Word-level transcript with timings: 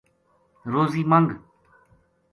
روزی 0.71 1.03
منگ 1.09 1.31
ـ 1.31 1.37